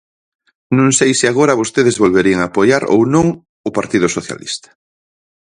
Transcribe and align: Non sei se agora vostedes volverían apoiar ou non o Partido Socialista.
Non 0.77 0.89
sei 0.97 1.11
se 1.19 1.25
agora 1.27 1.59
vostedes 1.61 1.99
volverían 2.03 2.41
apoiar 2.43 2.83
ou 2.93 3.01
non 3.13 3.27
o 3.67 3.69
Partido 3.77 4.07
Socialista. 4.17 4.69